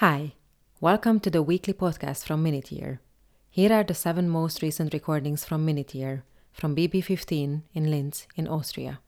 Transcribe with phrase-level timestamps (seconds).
[0.00, 0.34] Hi,
[0.78, 2.98] welcome to the weekly podcast from Minitier.
[3.48, 6.20] Here are the seven most recent recordings from Minitier
[6.52, 9.00] from BB15 in Linz, in Austria.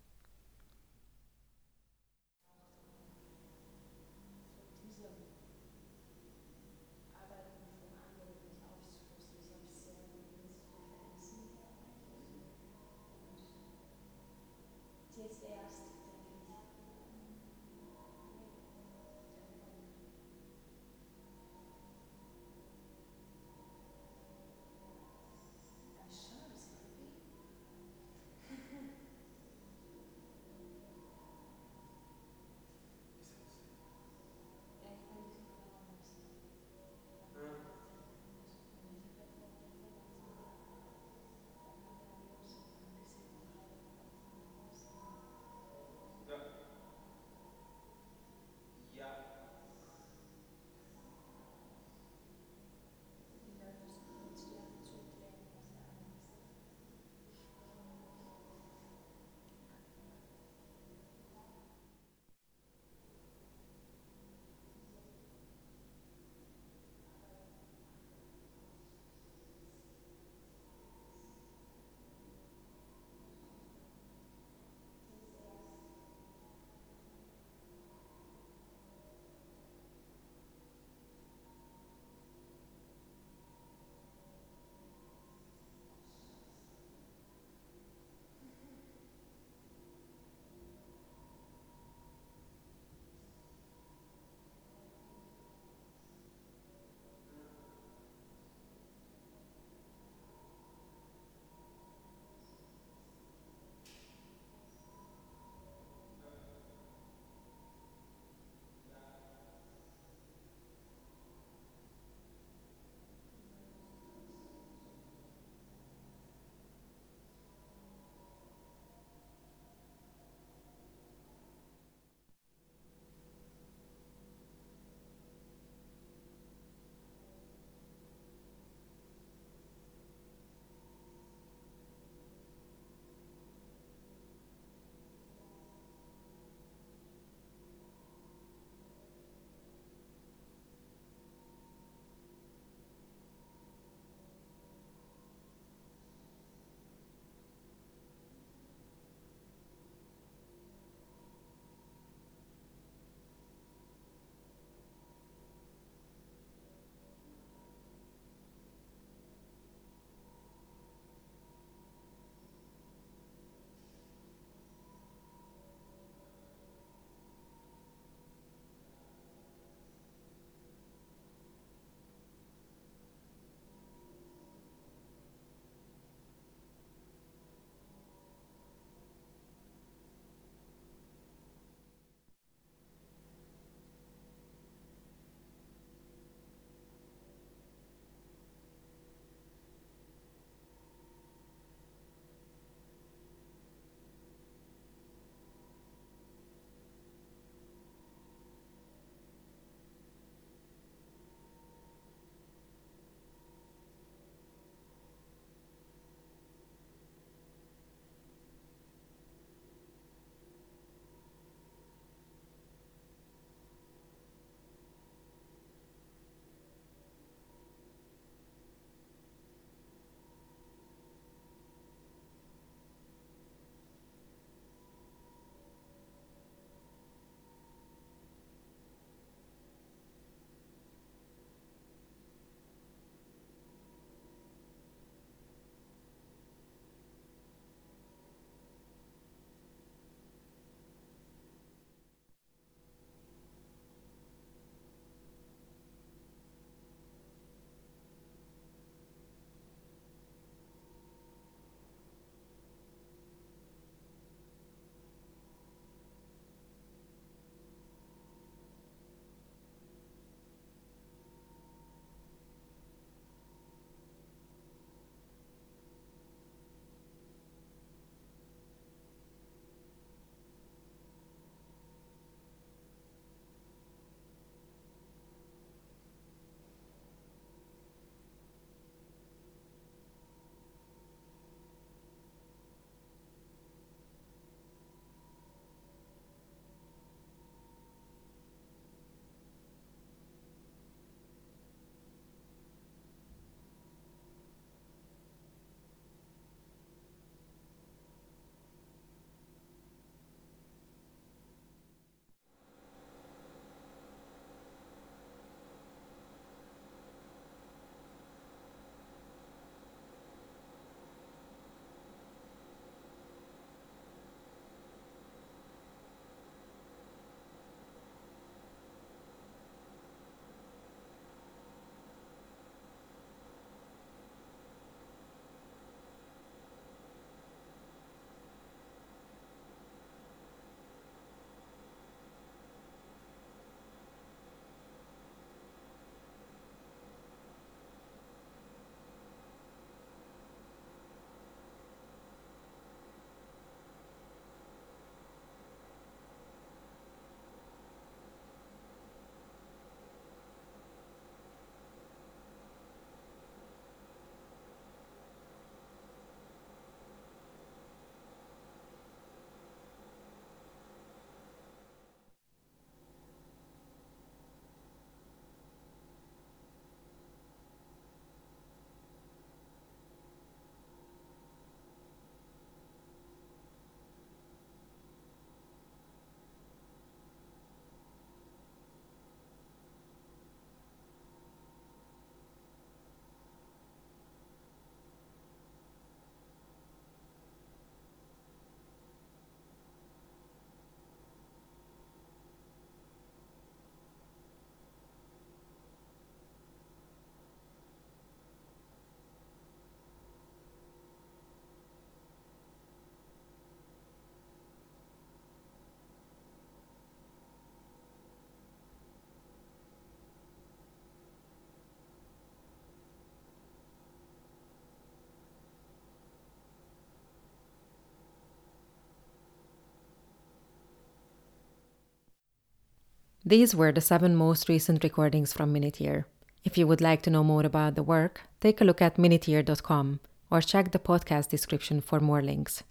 [423.48, 426.26] These were the seven most recent recordings from Minute Year.
[426.64, 430.20] If you would like to know more about the work, take a look at minuteyear.com
[430.50, 432.82] or check the podcast description for more links.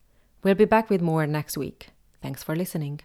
[0.41, 1.89] We'll be back with more next week.
[2.23, 3.01] Thanks for listening.